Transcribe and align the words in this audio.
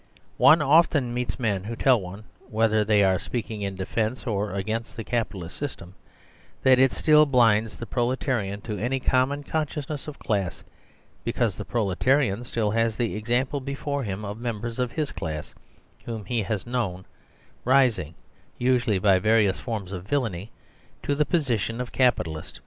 One 0.39 0.63
often 0.63 1.13
meets 1.13 1.37
men 1.39 1.65
who 1.65 1.75
tell 1.75 2.01
one, 2.01 2.23
whether 2.49 2.83
they 2.83 3.03
are 3.03 3.19
speaking 3.19 3.61
in 3.61 3.75
defence 3.75 4.23
of 4.23 4.29
or 4.29 4.55
a 4.55 4.63
gainst 4.63 4.95
the 4.97 5.03
Capitalist 5.03 5.55
system, 5.55 5.93
that 6.63 6.79
it 6.79 6.91
still 6.91 7.27
blinds 7.27 7.77
the 7.77 7.85
proletarian 7.85 8.61
to 8.61 8.79
any 8.79 8.99
common 8.99 9.43
consciousness 9.43 10.07
of 10.07 10.17
class, 10.17 10.63
because 11.23 11.55
the 11.55 11.65
proletarian 11.65 12.43
still 12.43 12.71
has 12.71 12.97
the 12.97 13.15
example 13.15 13.61
before 13.61 14.03
him 14.03 14.25
of 14.25 14.39
members 14.39 14.79
of 14.79 14.91
his 14.93 15.11
class, 15.11 15.53
whom 16.05 16.25
he 16.25 16.41
has 16.41 16.65
known, 16.65 17.05
rising 17.63 18.15
(usuallyby 18.59 19.21
various 19.21 19.59
forms 19.59 19.91
of 19.91 20.07
villainy) 20.07 20.49
to 21.03 21.13
the 21.13 21.25
posi 21.25 21.59
tion 21.59 21.79
of 21.79 21.91
capitalist. 21.91 22.59